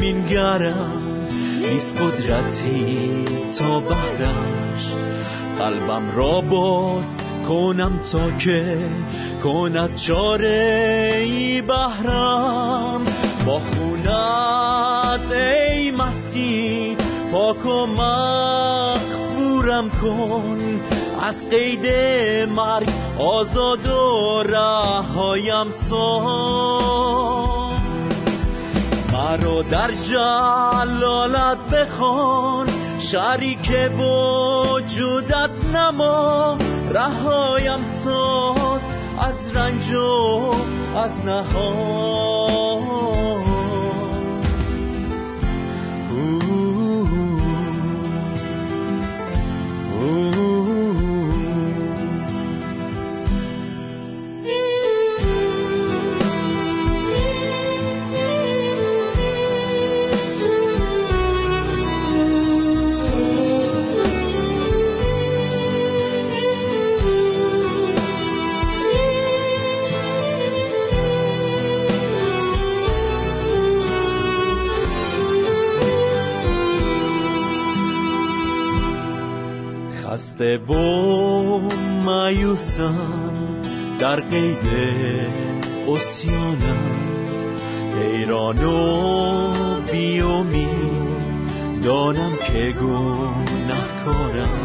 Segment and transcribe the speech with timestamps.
[0.00, 1.02] مینگرم
[1.60, 3.24] نیست قدرتی
[3.58, 4.94] تا بهرش
[5.58, 8.78] قلبم را باز کنم تا که
[9.44, 13.00] کند چاره ای بهرم.
[13.46, 16.96] با خونت ای مسیح
[17.32, 20.80] پاک و مغفورم کن.
[21.22, 21.86] از قید
[22.56, 22.88] مرگ
[23.18, 27.39] آزاد و رهایم سان
[29.30, 32.68] مرا در جلالت بخوان.
[32.98, 36.56] شریک وجودت نما
[36.94, 38.80] رهایم ساز
[39.20, 40.54] از رنج و
[40.96, 42.60] از نهان.
[80.58, 81.60] و
[82.04, 83.32] مایوسم
[83.98, 84.68] در قید
[85.88, 87.00] اسیانم
[88.00, 90.68] حیران و بیومی
[91.84, 94.60] دانم که گناهکارم.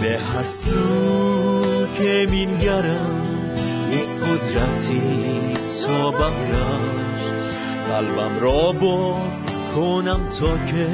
[0.00, 3.22] به هر سو که مینگرم
[3.90, 5.00] نیست قدرتی
[5.86, 7.22] تا بهرش.
[7.88, 10.88] قلبم را باز کنم تا که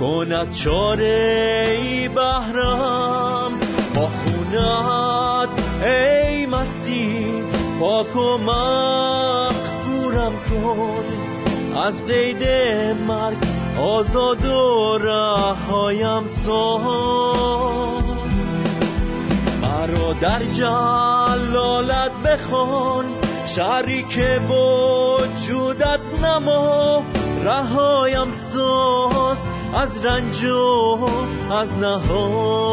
[0.00, 3.52] کند چاره ای بهرم
[3.94, 5.48] با خونت
[5.84, 7.42] ای مسیح
[7.80, 11.04] پاک و مغفورم کن.
[11.76, 12.42] از قید
[13.08, 13.36] مرگ
[13.80, 18.04] آزاد و رهایم سان
[19.62, 23.04] مرا در جلالت بخوان.
[23.46, 24.18] شریک
[24.50, 27.02] وجودت نما.
[27.44, 29.38] رهایم ساز
[29.74, 31.08] از رنج و
[31.52, 32.70] از نهان.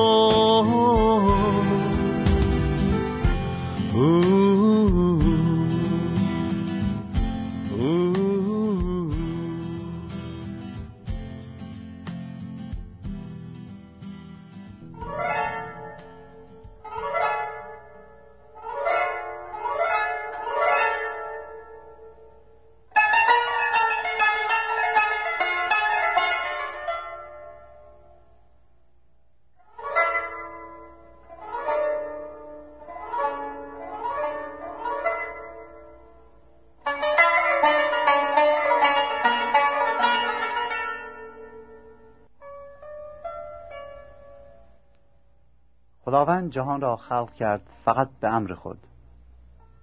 [46.50, 48.78] جهان را خلق کرد فقط به امر خود.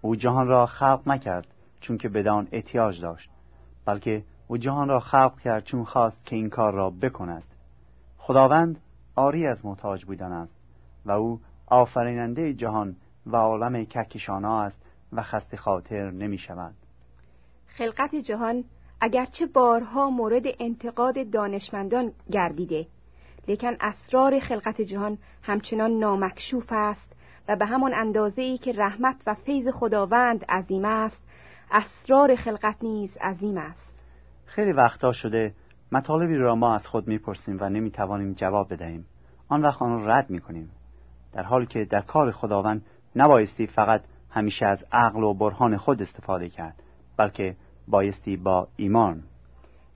[0.01, 1.47] او جهان را خلق نکرد
[1.81, 3.31] چون که بدان احتیاج داشت
[3.85, 7.45] بلکه او جهان را خلق کرد چون خواست که این کار را بکند.
[8.19, 8.81] خداوند
[9.15, 10.57] آری از محتاج بودن است
[11.05, 12.97] و او آفریننده جهان
[13.27, 14.83] و عالم کهکشانا است
[15.13, 16.75] و خسته خاطر نمی شود.
[17.67, 18.65] خلقت جهان
[19.01, 22.87] اگرچه بارها مورد انتقاد دانشمندان گردیده
[23.49, 27.13] لیکن اسرار خلقت جهان همچنان نامکشوف است
[27.49, 31.23] و به همان اندازه ای که رحمت و فیض خداوند عظیم است
[31.71, 33.93] اسرار خلقت نیز عظیم است.
[34.47, 35.55] خیلی وقتا شده
[35.93, 39.07] مطالبی را ما از خود می‌پرسیم و نمی‌توانیم جواب بدهیم.
[39.49, 40.71] آن وقت آن را رد می‌کنیم.
[41.33, 42.87] در حالی که در کار خداوند
[43.17, 46.75] نبایستی فقط همیشه از عقل و برهان خود استفاده کرد
[47.17, 47.57] بلکه
[47.89, 49.23] بایستی با ایمان.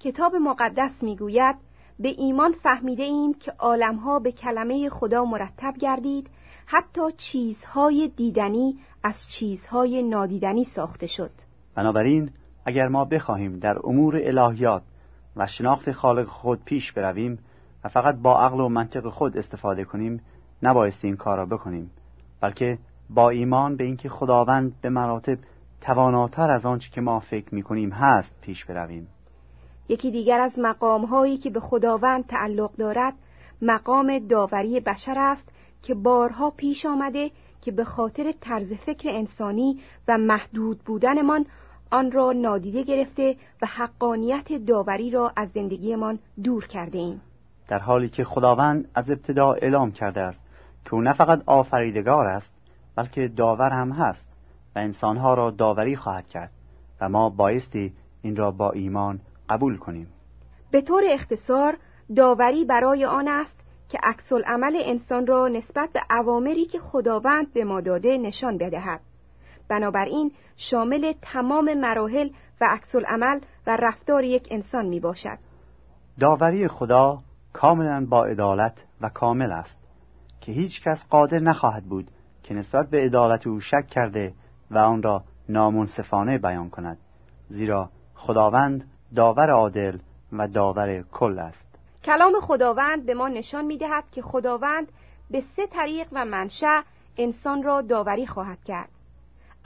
[0.01, 1.57] کتاب مقدس می‌گوید
[2.01, 6.31] به ایمان فهمیده ایم که عالمها به کلمه خدا مرتب گردید
[6.67, 11.31] حتی چیزهای دیدنی از چیزهای نادیدنی ساخته شد.
[11.75, 12.31] بنابراین
[12.65, 14.83] اگر ما بخواهیم در امور الهیات
[15.37, 17.39] و شناخت خالق خود پیش برویم
[17.85, 20.21] و فقط با عقل و منطق خود استفاده کنیم
[20.63, 21.91] نبایستی این کار را بکنیم
[22.41, 22.79] بلکه
[23.11, 25.39] با ایمان به اینکه خداوند به مراتب
[25.81, 29.09] تواناتر از آنچه که ما فکر می‌کنیم هست پیش برویم.
[29.89, 33.15] یکی دیگر از مقام هایی که به خداوند تعلق دارد
[33.63, 35.49] مقام داوری بشر است
[35.83, 37.31] که بارها پیش آمده
[37.61, 41.47] که به خاطر طرز فکر انسانی و محدود بودنمان
[41.91, 47.21] آن را نادیده گرفته و حقانیت داوری را از زندگیمان دور کرده ایم
[47.69, 50.43] در حالی که خداوند از ابتدا اعلام کرده است
[50.85, 52.55] که او نه فقط آفریدگار است
[52.97, 54.29] بلکه داور هم هست
[54.77, 56.51] و انسانها را داوری خواهد کرد
[57.01, 57.93] و ما بایستی
[58.23, 60.09] این را با ایمان قبول کنیم.
[60.71, 61.77] به طور اختصار
[62.17, 67.65] داوری برای آن است که عکس عمل انسان را نسبت به اوامری که خداوند به
[67.65, 69.01] ما داده نشان بدهد.
[69.69, 72.29] بنابراین شامل تمام مراحل
[72.61, 75.39] و عکس عمل و رفتار یک انسان می باشد
[76.21, 77.19] داوری خدا
[77.53, 79.79] کاملا با عدالت و کامل است
[80.41, 82.11] که هیچ کس قادر نخواهد بود
[82.43, 84.33] که نسبت به عدالت او شک کرده
[84.71, 86.99] و آن را نامنصفانه بیان کند.
[87.49, 89.99] زیرا خداوند داور عادل
[90.33, 91.79] و داور کل است.
[92.05, 94.93] کلام خداوند به ما نشان می دهد که خداوند
[95.31, 96.83] به سه طریق و منشأ
[97.17, 98.89] انسان را داوری خواهد کرد.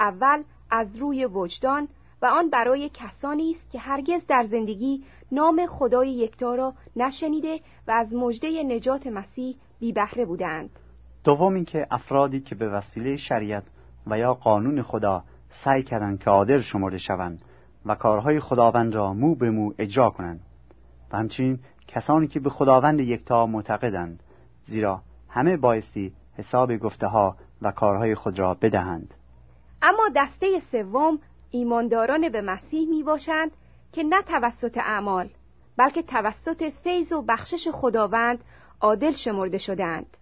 [0.00, 1.88] اول از روی وجدان
[2.22, 7.90] و آن برای کسانی است که هرگز در زندگی نام خدای یکتا را نشنیده و
[7.90, 10.70] از مژده نجات مسیح بی بهره بودند.
[11.24, 13.64] دوم اینکه افرادی که به وسیله شریعت
[14.06, 17.42] و یا قانون خدا سعی کردند که عادل شمرده شوند
[17.86, 20.40] و کارهای خداوند را مو به مو اجرا کنند.
[21.12, 21.58] و همچنین
[21.88, 24.22] کسانی که به خداوند یکتا معتقدند
[24.62, 29.14] زیرا همه بایستی حساب گفته ها و کارهای خود را بدهند.
[29.82, 31.18] اما دسته سوم
[31.50, 33.50] ایمانداران به مسیح می باشند
[33.92, 35.28] که نه توسط اعمال
[35.76, 38.38] بلکه توسط فیض و بخشش خداوند
[38.80, 40.16] عادل شمرده شدند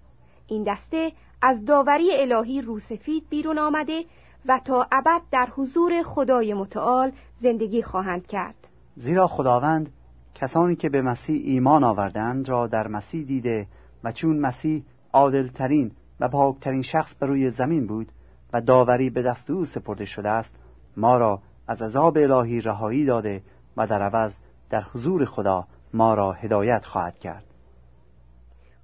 [0.46, 4.04] این دسته از داوری الهی روسفید بیرون آمده
[4.46, 8.54] و تا ابد در حضور خدای متعال زندگی خواهند کرد.
[8.96, 9.90] زیرا خداوند
[10.34, 13.66] کسانی که به مسیح ایمان آوردند را در مسیح دیده
[14.04, 18.08] و چون مسیح عادلترین و پاکترین شخص بر روی زمین بود
[18.52, 20.54] و داوری به دست او سپرده شده است
[20.96, 23.42] ما را از عذاب الهی رهایی داده
[23.76, 24.36] و در عوض
[24.70, 27.44] در حضور خدا ما را هدایت خواهد کرد.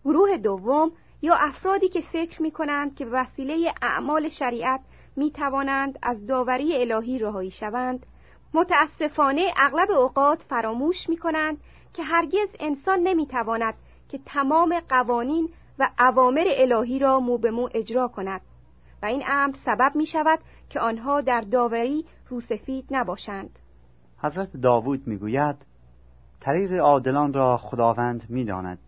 [0.05, 0.91] گروه دوم
[1.23, 4.81] یا افرادی که فکر می کنند که به وسیله اعمال شریعت
[5.17, 8.07] می توانند از داوری الهی رهایی شوند.
[8.55, 11.59] متاسفانه اغلب اوقات فراموش می کنند
[11.93, 13.75] که هرگز انسان نمی تواند
[14.09, 15.49] که تمام قوانین
[15.79, 18.41] و اوامر الهی را مو به مو اجرا کند
[19.03, 20.39] و این امر سبب می شود
[20.71, 23.59] که آنها در داوری روسفید نباشند.
[24.19, 25.57] حضرت داوود می‌گوید
[26.41, 28.79] طریق عادلان را خداوند می‌داند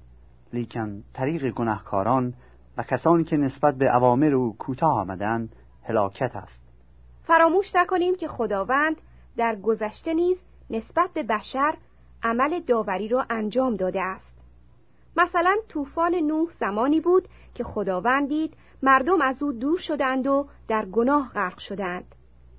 [0.53, 2.35] لیکن طریق گناهکاران
[2.77, 5.57] و کسانی که نسبت به اوامر او کوتاه آمدند
[5.89, 6.61] هلاکت است.
[7.23, 8.97] فراموش نکنیم که خداوند
[9.37, 10.37] در گذشته نیز
[10.71, 11.75] نسبت به بشر
[12.23, 14.39] عمل داوری را انجام داده است.
[15.17, 20.85] مثلا طوفان نوح زمانی بود که خداوند دید مردم از او دور شدند و در
[20.85, 22.15] گناه غرق شدند.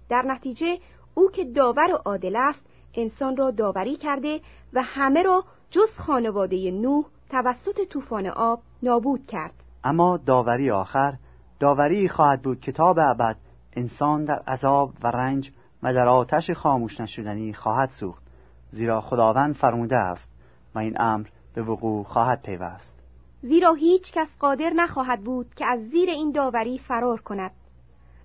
[0.10, 0.78] در نتیجه
[1.14, 2.62] او که داور و عادل است
[2.94, 4.42] انسان را داوری کرده
[4.74, 9.54] و همه را جز خانواده نوح توسط طوفان آب نابود کرد.
[9.84, 11.14] اما داوری آخر
[11.60, 12.60] داوری خواهد بود.
[12.60, 13.38] کتاب ابد
[13.74, 15.52] انسان در عذاب و رنج
[15.84, 18.24] و در آتش خاموش نشدنی خواهد سوخت.
[18.72, 20.30] زیرا خداوند فرموده است
[20.76, 22.96] و این امر به وقوع خواهد پیوست.
[23.42, 27.52] زیرا هیچ کس قادر نخواهد بود که از زیر این داوری فرار کند.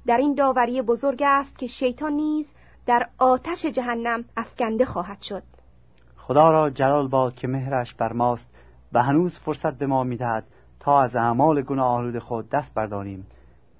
[0.07, 2.47] در این داوری بزرگ است که شیطان نیز
[2.87, 5.43] در آتش جهنم افکنده خواهد شد.
[6.17, 8.49] خدا را جلال باد که مهرش بر ماست
[8.93, 10.45] و هنوز فرصت به ما می‌دهد
[10.85, 13.27] تا از اعمال گناه آلود خود دست برداریم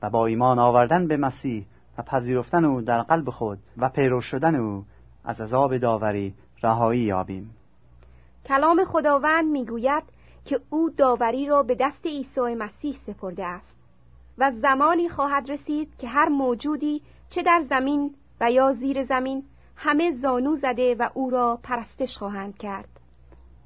[0.03, 1.67] و با ایمان آوردن به مسیح
[1.99, 4.85] و پذیرفتن او در قلب خود و پیرو شدن او
[5.25, 7.57] از عذاب داوری رهایی یابیم.
[8.47, 10.03] کلام خداوند می‌گوید
[10.45, 13.75] که او داوری را به دست عیسی مسیح سپرده است
[14.39, 19.43] و زمانی خواهد رسید که هر موجودی چه در زمین و یا زیر زمین
[19.77, 22.89] همه زانو زده و او را پرستش خواهند کرد.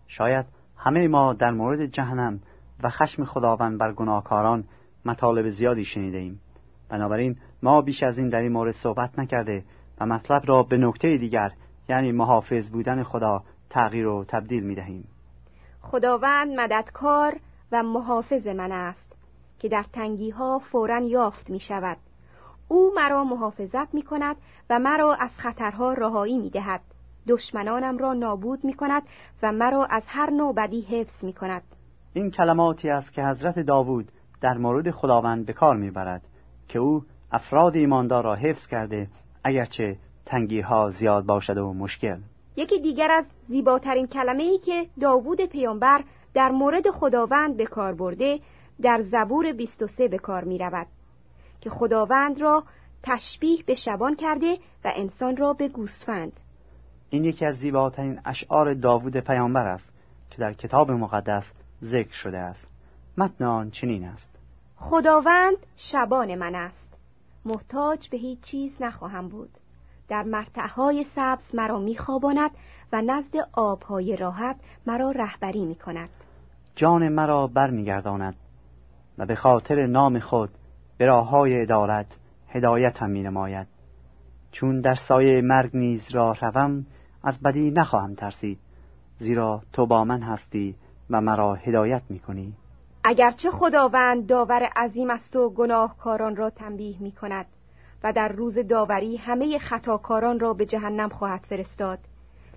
[0.07, 2.41] شاید همه ما در مورد جهنم
[2.83, 4.65] و خشم خداوند بر گناهکاران
[5.05, 6.41] مطالب زیادی شنیده ایم
[6.89, 9.65] بنابراین ما بیش از این در این مورد صحبت نکرده
[10.01, 11.53] و مطلب را به نکته دیگر
[11.89, 15.09] یعنی محافظ بودن خدا تغییر و تبدیل می دهیم
[15.81, 17.37] خداوند مددکار
[17.73, 19.17] و محافظ من است
[19.59, 21.97] که در تنگی ها فورا یافت می شود
[22.69, 24.37] او مرا محافظت می کند
[24.71, 26.81] و مرا از خطرها رهایی می دهد
[27.29, 29.03] دشمنانم را نابود می کند
[29.43, 31.63] و مرا از هر نوع بدی حفظ می کند
[32.13, 36.23] این کلماتی است که حضرت داوود در مورد خداوند به کار می‌برد
[36.69, 39.09] که او افراد ایماندار را حفظ کرده
[39.45, 39.97] اگرچه
[40.27, 42.19] تنگی ها زیاد باشد و مشکل.
[42.57, 48.41] یکی دیگر از زیباترین کلمه ای که داوود پیامبر در مورد خداوند به کار برده
[48.83, 50.87] در زبور 23 به کار می رود
[51.61, 52.65] که خداوند را
[53.03, 56.33] تشبیه به شبان کرده و انسان را به گوسفند.
[57.11, 59.93] این یکی از زیباترین اشعار داوود پیامبر است
[60.31, 62.69] که در کتاب مقدس ذکر شده است.
[63.19, 64.39] متن آن چنین است.
[64.77, 66.97] خداوند شبان من است.
[67.45, 69.51] محتاج به هیچ چیز نخواهم بود.
[70.09, 72.51] در مرتعهای سبز مرا میخواباند
[72.93, 74.57] و نزد آبهای راحت
[74.87, 76.09] مرا رهبری می کند
[76.75, 78.35] جان مرا برمیگرداند
[79.19, 80.51] و به خاطر نام خود
[80.99, 82.07] به راه های عدالت
[82.49, 83.67] هدایتم می نماید
[84.53, 86.87] چون در سایه مرگ نیز راه روم
[87.25, 88.59] از بدی نخواهم ترسید.
[89.19, 90.75] زیرا تو با من هستی
[91.11, 92.55] و مرا هدایت می کنی
[93.05, 97.47] اگرچه خداوند داور عظیم است و گناهکاران را تنبیه می کند
[98.05, 101.99] و در روز داوری همه خطاکاران را به جهنم خواهد فرستاد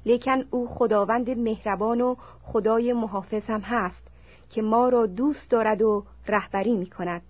[0.05, 4.07] لیکن او خداوند مهربان و خدای محافظ هم هست
[4.49, 7.21] که ما را دوست دارد و رهبری می کند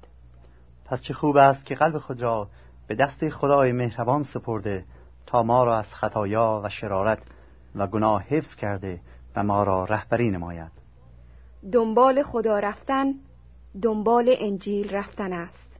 [0.85, 2.47] پس چه خوب است که قلب خود را
[2.87, 4.85] به دست خدای مهربان سپرده
[5.25, 7.23] تا ما را از خطایا و شرارت
[7.75, 8.99] و گناه حفظ کرده
[9.35, 10.80] و ما را رهبری نماید.
[11.71, 13.13] دنبال خدا رفتن
[13.81, 15.79] دنبال انجیل رفتن است.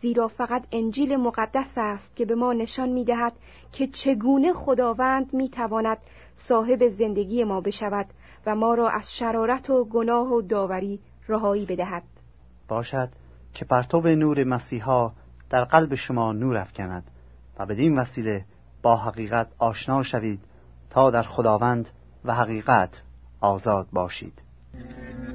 [0.00, 3.32] زیرا فقط انجیل مقدس است که به ما نشان می دهد
[3.72, 5.98] که چگونه خداوند می تواند
[6.36, 8.06] صاحب زندگی ما بشود
[8.46, 12.02] و ما را از شرارت و گناه و داوری رهایی بدهد.
[12.68, 13.08] باشد
[13.54, 15.12] که پرتو نور مسیحا
[15.50, 17.10] در قلب شما نور افکند
[17.58, 18.44] و بدین وسیله
[18.82, 20.40] با حقیقت آشنا شوید
[20.90, 21.88] تا در خداوند
[22.24, 23.02] و حقیقت
[23.40, 24.43] آزاد باشید.
[24.76, 25.33] Thank you.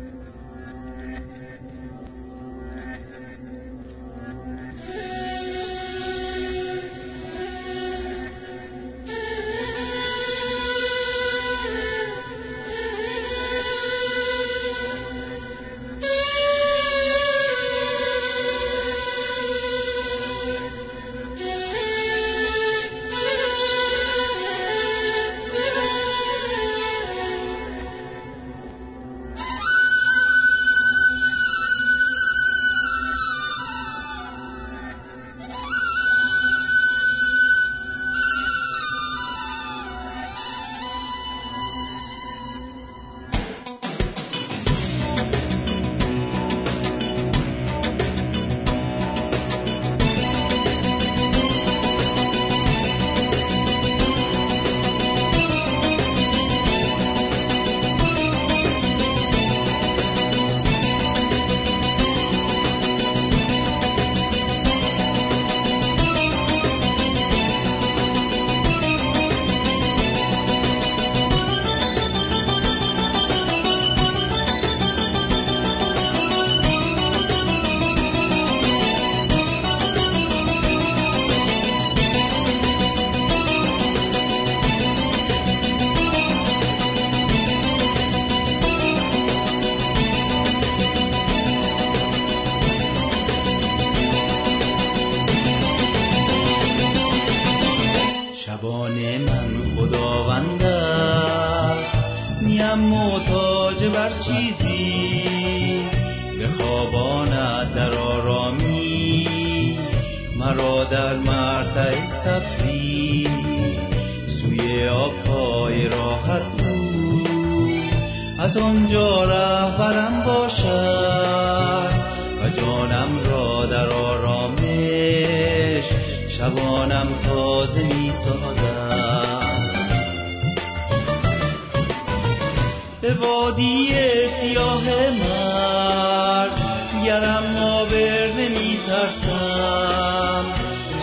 [133.10, 133.96] به وادی
[134.42, 136.62] سیاه مرد
[137.06, 140.46] گرم آبر نمی ترسم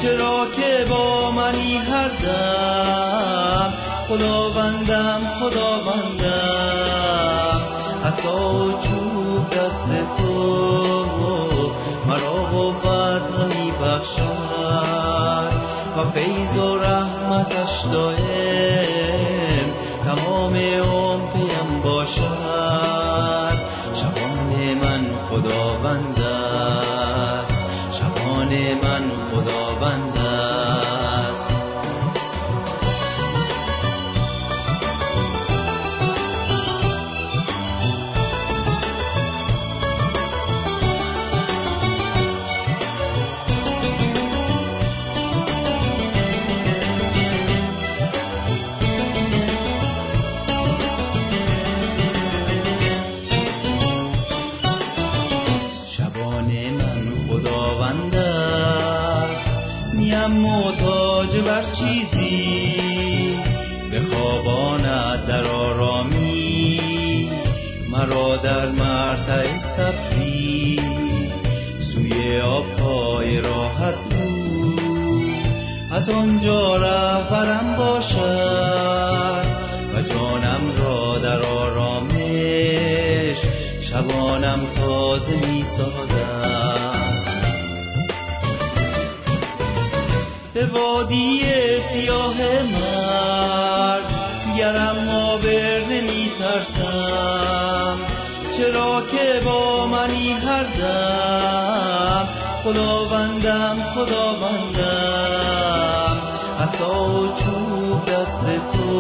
[0.03, 3.73] چرا که با منی هر دم
[4.09, 6.77] خداوندم خداوندم.
[8.05, 11.07] عصا چوب دست تو
[12.07, 15.57] مرا قوت همی بخشد
[15.97, 19.69] و فیض و رحمتش دائم
[20.05, 20.55] تمام
[28.67, 29.26] شبان
[92.37, 94.13] سیاه مرد
[94.59, 97.99] گرم آبر نمی ترسم
[98.57, 102.29] چرا که با منی هر دم؟
[102.65, 105.37] خداوندم خداوندم.
[106.61, 108.91] عصا و چوب دست تو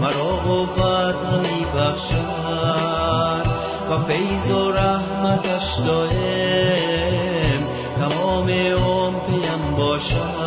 [0.00, 3.46] مرا قوت همی بخشد
[3.90, 7.62] و فیض و رحمتش دائم
[7.98, 10.43] تمام عمر پیم باشد.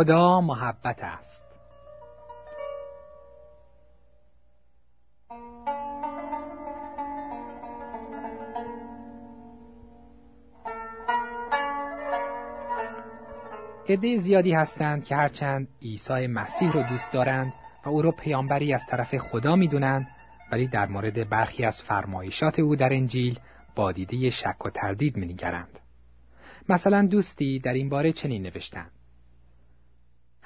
[0.00, 1.44] خدا محبت است
[13.88, 17.52] عده زیادی هستند که هرچند عیسی مسیح رو دوست دارند
[17.86, 20.08] و او رو پیامبری از طرف خدا می‌دونند
[20.52, 23.40] ولی در مورد برخی از فرمایشات او در انجیل
[23.76, 25.78] با دیده شک و تردید مینگرند.
[26.68, 28.99] مثلا دوستی در این باره چنین نوشتند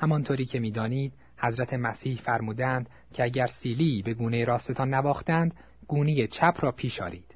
[0.05, 5.55] همانطوری که می‌دانید حضرت مسیح فرمودند که اگر سیلی به گونه راستتان نواختند
[5.89, 7.35] گونی چپ را پیش آرید.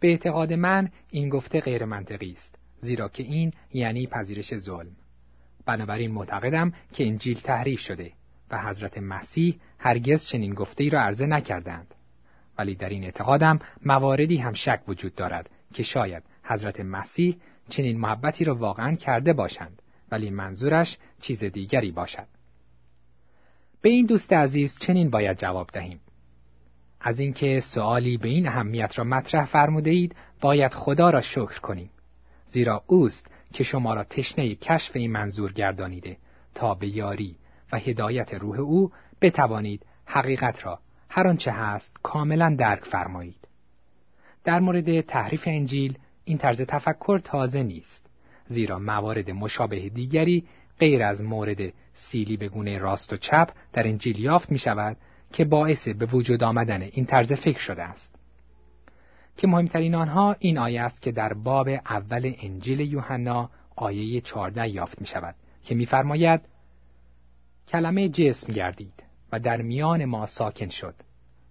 [0.00, 4.96] به اعتقاد من این گفته غیر منطقی است زیرا که این یعنی پذیرش ظلم.
[5.66, 8.12] بنابراین معتقدم که انجیل تحریف شده
[8.50, 11.94] و حضرت مسیح هرگز چنین گفته ای را عرضه نکردند.
[12.58, 17.36] ولی در این اعتقادم مواردی هم شک وجود دارد که شاید حضرت مسیح
[17.68, 19.79] چنین محبتی را واقعا کرده باشند.
[20.10, 22.26] ولی منظورش چیز دیگری باشد.
[23.82, 26.00] به این دوست عزیز چنین باید جواب دهیم.
[27.00, 31.90] از اینکه سوالی به این اهمیت را مطرح فرموده اید باید خدا را شکر کنیم.
[32.46, 36.16] زیرا اوست که شما را تشنه کشف این منظور گردانیده
[36.54, 37.36] تا به یاری
[37.72, 43.48] و هدایت روح او بتوانید حقیقت را هر آنچه هست کاملا درک فرمایید.
[44.44, 48.09] در مورد تحریف انجیل این طرز تفکر تازه نیست.
[48.50, 50.44] زیرا موارد مشابه دیگری
[50.78, 54.96] غیر از مورد سیلی به گونه راست و چپ در انجیل یافت می شود
[55.32, 58.20] که باعث به وجود آمدن این طرز فکر شده است.
[59.36, 65.00] که مهمترین آنها این آیه است که در باب اول انجیل یوحنا آیه 14 یافت
[65.00, 65.34] می شود
[65.64, 66.40] که می‌فرماید
[67.68, 70.94] کلمه جسم گردید و در میان ما ساکن شد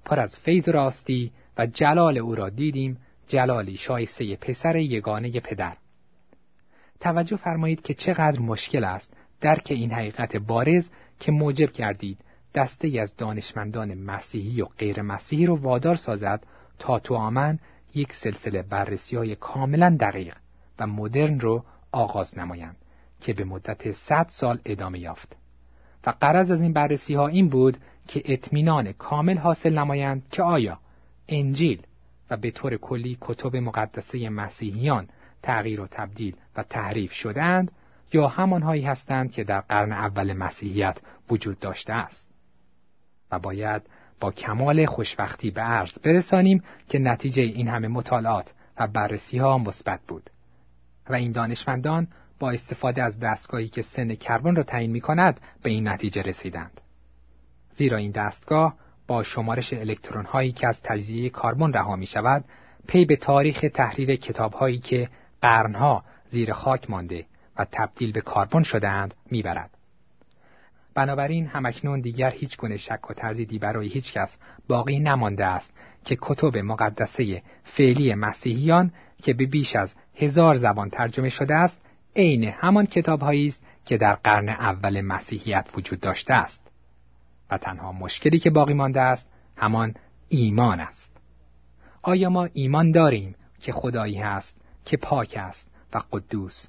[0.06, 5.78] پر از فیض راستی و جلال او را دیدیم جلالی شایسته پسر یگانه پدر
[7.00, 9.14] توجه فرمایید که چقدر مشکل است.
[9.42, 12.18] درک این حقیقت بارز که موجب کردید.
[12.56, 16.44] دسته ای از دانشمندان مسیحی و غیر مسیحی رو وادار سازد
[16.80, 17.60] تا تو آمن
[17.96, 20.36] یک سلسله بررسی های کاملا دقیق
[20.80, 22.76] و مدرن رو آغاز نمایند
[23.22, 25.36] که به مدت 100 سال ادامه یافت.
[26.06, 30.80] و قرض از این بررسی ها این بود که اطمینان کامل حاصل نمایند که آیا
[31.28, 31.82] انجیل
[32.30, 35.08] و به طور کلی کتب مقدسه مسیحیان
[35.44, 37.72] تغییر و تبدیل و تحریف شدند
[38.14, 40.98] یا همانهایی هستند که در قرن اول مسیحیت
[41.30, 42.28] وجود داشته است
[43.32, 43.82] و باید
[44.20, 50.00] با کمال خوشبختی به عرض برسانیم که نتیجه این همه مطالعات و بررسی ها مثبت
[50.08, 50.30] بود
[51.10, 52.08] و این دانشمندان
[52.40, 56.82] با استفاده از دستگاهی که سن کربن را تعیین می کند به این نتیجه رسیدند.
[57.74, 58.76] زیرا این دستگاه
[59.08, 62.46] با شمارش الکترون هایی که از تجزیه کربن رها می شود
[62.88, 65.10] پی به تاریخ تحریر کتاب هایی که
[65.42, 67.26] قرنها زیر خاک مانده
[67.58, 69.70] و تبدیل به کربن شدهاند می‌برد.
[70.96, 75.74] بنابراین همکنون دیگر هیچ گونه شک و تردیدی برای هیچ کس باقی نمانده است
[76.06, 78.92] که کتب مقدسه فعلی مسیحیان
[79.24, 81.82] که به بیش از هزار زبان ترجمه شده است
[82.16, 86.72] عین همان کتابهایی است که در قرن اول مسیحیت وجود داشته است
[87.52, 89.94] و تنها مشکلی که باقی مانده است همان
[90.30, 91.18] ایمان است
[92.02, 96.68] آیا ما ایمان داریم که خدایی هست که پاک است و قدوس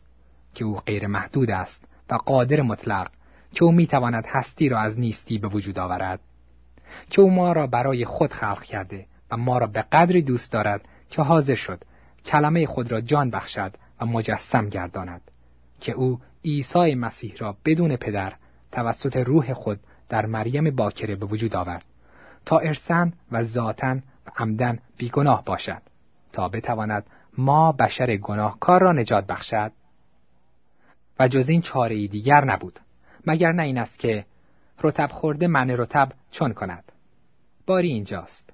[0.55, 3.11] که او غیر محدود است و قادر مطلق
[3.53, 6.20] که او می‌تواند هستی را از نیستی به وجود آورد.
[7.11, 10.88] که او ما را برای خود خلق کرده و ما را به قدری دوست دارد
[11.11, 11.85] که حاضر شد
[12.25, 15.20] کلمه خود را جان بخشد و مجسم گرداند.
[15.81, 18.33] که او عیسی مسیح را بدون پدر
[18.73, 21.85] توسط روح خود در مریم باکره به وجود آورد
[22.46, 25.83] تا ارسن و ذاتن و عمدن بیگناه باشد
[26.33, 27.07] تا بتواند
[27.38, 29.73] ما بشر گناهکار را نجات بخشد.
[31.21, 32.81] و جز این چاره دیگر نبود
[33.27, 34.25] مگر نه این است که
[34.83, 36.93] رتب خورده من رتب چون کند.
[37.66, 38.51] باری اینجاست.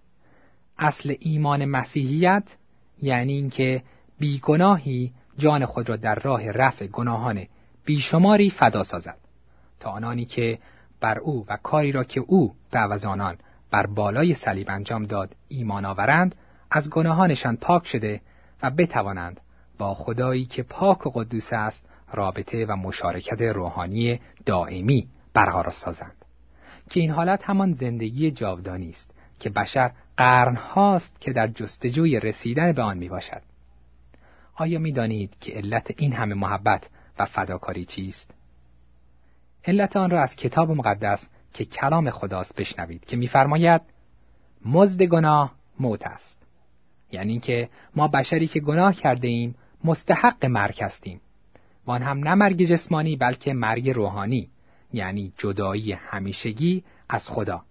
[0.79, 2.57] اصل ایمان مسیحیت
[3.03, 3.83] یعنی اینکه
[4.19, 7.47] بیگناهی جان خود را در راه رفع گناهان
[7.85, 9.19] بیشماری فدا سازد
[9.81, 10.59] تا آنانی که
[11.01, 13.37] بر او و کاری را که او به آنان
[13.71, 16.35] بر بالای صلیب انجام داد ایمان آورند
[16.71, 18.21] از گناهانشان پاک شده
[18.62, 19.40] و بتوانند
[19.79, 26.25] با خدایی که پاک و قدوس است رابطه و مشارکت روحانی دائمی برقرار سازند
[26.90, 32.83] که این حالت همان زندگی جاودانی است که بشر قرنهاست که در جستجوی رسیدن به
[32.83, 33.42] آن می باشد.
[34.55, 36.88] آیا می دانید که علت این همه محبت
[37.19, 38.35] و فداکاری چیست؟
[39.64, 43.83] علت آن را از کتاب مقدس که کلام خداست بشنوید که میفرماید
[44.64, 46.36] مزد گناه موت است
[47.12, 51.21] یعنی اینکه ما بشری که گناه کرده ایم مستحق مرگ هستیم.
[51.87, 54.49] و آن هم نه مرگ جسمانی بلکه مرگ روحانی
[54.92, 57.62] یعنی جدایی همیشگی از خدا.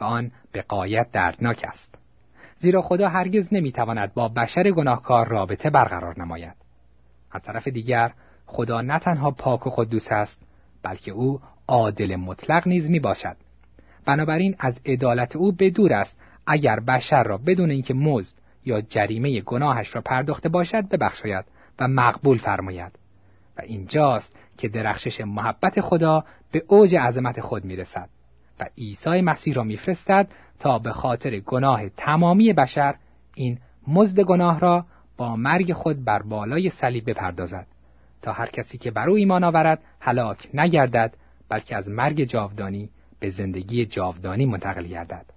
[0.00, 1.94] و آن به قایت دردناک است.
[2.58, 6.54] زیرا خدا هرگز نمی‌تواند با بشر گناهکار رابطه برقرار نماید.
[7.32, 8.12] از طرف دیگر
[8.46, 10.46] خدا نه تنها پاک و قدوس است
[10.82, 13.36] بلکه او عادل مطلق نیز می باشد
[14.04, 19.40] بنابراین از عدالت او به دور است اگر بشر را بدون اینکه مزد یا جریمه
[19.40, 21.44] گناهش را پرداخته باشد ببخشاید
[21.78, 22.92] و مقبول فرماید.
[23.58, 28.08] و اینجاست که درخشش محبت خدا به اوج عظمت خود می‌رسد
[28.60, 32.94] و عیسی مسیح را میفرستد تا به خاطر گناه تمامی بشر
[33.34, 34.84] این مزد گناه را
[35.16, 37.66] با مرگ خود بر بالای صلیب بپردازد.
[38.22, 41.14] تا هر کسی که بر او ایمان آورد هلاک نگردد
[41.48, 45.33] بلکه از مرگ جاودانی به زندگی جاودانی منتقل گردد.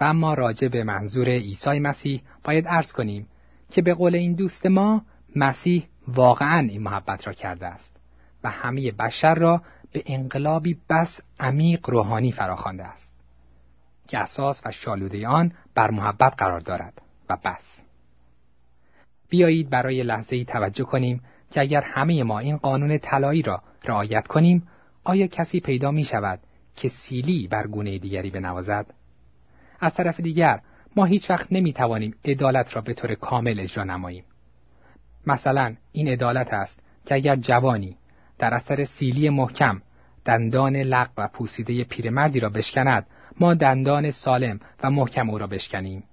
[0.00, 3.26] و اما راجع به منظور عیسی مسیح باید عرض کنیم
[3.70, 5.02] که به قول این دوست ما
[5.36, 8.00] مسیح واقعا این محبت را کرده است
[8.44, 13.12] و همه بشر را به انقلابی بس عمیق روحانی فراخوانده است
[14.08, 17.82] که اساس و شالوده آن بر محبت قرار دارد و بس
[19.28, 24.26] بیایید برای لحظه ای توجه کنیم که اگر همه ما این قانون طلایی را رعایت
[24.26, 24.68] کنیم
[25.04, 26.40] آیا کسی پیدا می شود
[26.76, 28.86] که سیلی بر گونه دیگری بنوازد؟
[29.80, 30.60] از طرف دیگر
[30.96, 34.24] ما هیچ وقت نمی توانیم عدالت را به طور کامل اجرا نماییم.
[35.26, 37.96] مثلا این عدالت است که اگر جوانی
[38.38, 39.82] در اثر سیلی محکم
[40.24, 43.06] دندان لق و پوسیده پیرمردی را بشکند
[43.40, 46.04] ما دندان سالم و محکم او را بشکنیم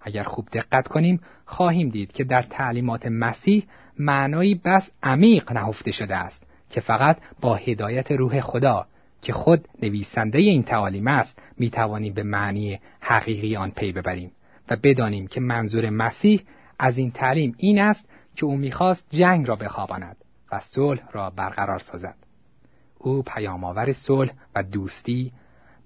[0.00, 3.66] اگر خوب دقت کنیم خواهیم دید که در تعلیمات مسیح
[3.98, 8.86] معنایی بس عمیق نهفته شده است که فقط با هدایت روح خدا
[9.22, 14.32] که خود نویسنده این تعالیم است می توانیم به معنی حقیقی آن پی ببریم
[14.70, 16.42] و بدانیم که منظور مسیح
[16.78, 20.16] از این تعلیم این است که او می‌خواست جنگ را بخواباند
[20.52, 22.16] و صلح را برقرار سازد.
[22.98, 25.32] او پیامآور صلح و دوستی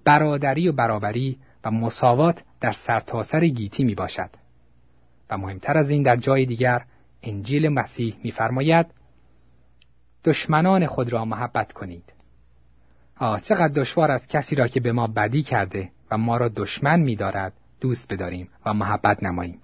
[0.05, 4.29] برادری و برابری و مساوات در سرتاسر سر گیتی می باشد
[5.29, 6.85] و مهمتر از این در جای دیگر
[7.23, 8.85] انجیل مسیح میفرماید
[10.23, 12.16] دشمنان خود را محبت کنید.
[13.19, 16.99] آه چقدر دشوار است کسی را که به ما بدی کرده و ما را دشمن
[16.99, 19.59] می‌دارد دوست بداریم و محبت نماییم.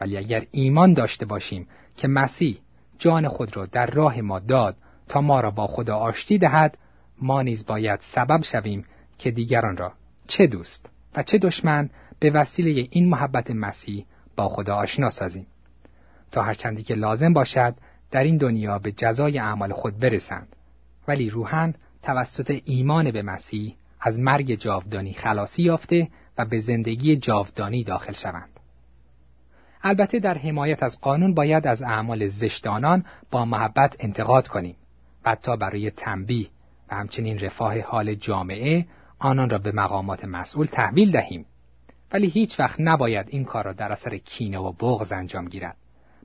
[0.00, 2.58] ولی اگر ایمان داشته باشیم که مسیح
[2.98, 4.76] جان خود را در راه ما داد
[5.08, 6.78] تا ما را با خدا آشتی دهد
[7.22, 8.84] ما نیز باید سبب شویم
[9.18, 9.92] که دیگران را
[10.26, 14.06] چه دوست و چه دشمن به وسیله این محبت مسیح
[14.36, 15.46] با خدا آشنا سازیم.
[16.30, 17.74] تا هرچندی که لازم باشد
[18.10, 20.56] در این دنیا به جزای اعمال خود برسند.
[21.08, 27.84] ولی روحن توسط ایمان به مسیح از مرگ جاودانی خلاصی یافته و به زندگی جاودانی
[27.84, 28.60] داخل شوند.
[29.82, 34.76] البته در حمایت از قانون باید از اعمال زشتانان با محبت انتقاد کنیم
[35.24, 36.48] و حتی برای تنبیه
[36.90, 38.86] و همچنین رفاه حال جامعه
[39.18, 41.46] آنان را به مقامات مسئول تحویل دهیم.
[42.12, 45.76] ولی هیچ وقت نباید این کار را در اثر کینه و بغض انجام گیرد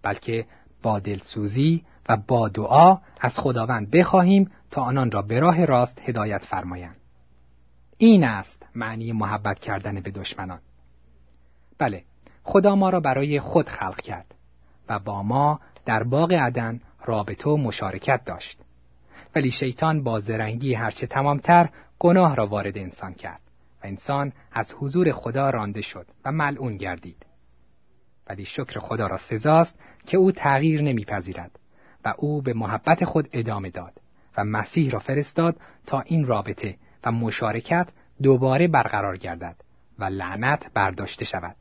[0.03, 0.45] بلکه
[0.83, 6.43] با دلسوزی و با دعا از خداوند بخواهیم تا آنان را به راه راست هدایت
[6.43, 6.97] فرمایند.
[7.97, 10.59] این است معنی محبت کردن به دشمنان.
[11.79, 12.03] بله
[12.43, 14.35] خدا ما را برای خود خلق کرد
[14.89, 18.59] و با ما در باغ عدن رابطه و مشارکت داشت.
[19.35, 23.41] ولی شیطان با زرنگی هرچه تمامتر گناه را وارد انسان کرد
[23.83, 27.25] و انسان از حضور خدا رانده شد و ملعون گردید.
[28.29, 31.59] ولی شکر خدا را سزاست که او تغییر نمیپذیرد.
[32.05, 33.93] و او به محبت خود ادامه داد
[34.37, 35.55] و مسیح را فرستاد
[35.85, 37.87] تا این رابطه و مشارکت
[38.23, 39.55] دوباره برقرار گردد
[39.99, 41.55] و لعنت برداشته شود.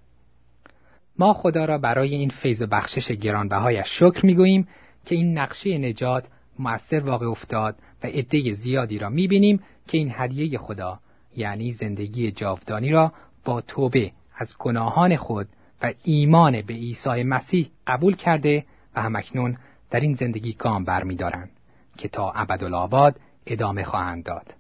[1.19, 4.69] ما خدا را برای این فیض و بخشش گرانبهایش شکر می‌گوییم
[5.05, 10.59] که این نقشه نجات مؤثر واقع افتاد و عده زیادی را می‌بینیم که این هدیه
[10.59, 10.99] خدا
[11.37, 13.13] یعنی زندگی جاودانی را
[13.45, 15.49] با توبه از گناهان خود
[15.83, 19.57] و ایمان به عیسی مسیح قبول کرده و همکنون
[19.91, 21.51] در این زندگی گام برمیدارند
[21.97, 24.55] که تا ابدالآباد ادامه خواهند داد.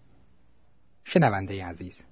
[1.04, 2.04] شنونده عزیز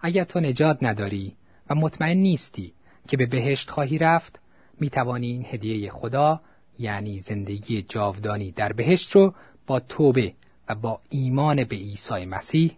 [0.00, 1.36] اگر تو نجات نداری
[1.70, 2.72] و مطمئن نیستی
[3.08, 4.38] که به بهشت خواهی رفت
[4.80, 6.40] می توانی این هدیه خدا
[6.78, 9.34] یعنی زندگی جاودانی در بهشت رو
[9.66, 10.32] با توبه
[10.68, 12.76] و با ایمان به عیسی مسیح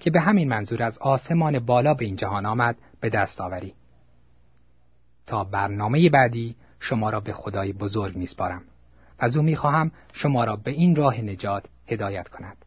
[0.00, 3.74] که به همین منظور از آسمان بالا به این جهان آمد به دست آوری
[5.26, 8.62] تا برنامه بعدی شما را به خدای بزرگ میسپارم
[9.18, 12.64] از او می‌خواهم شما را به این راه نجات هدایت کند.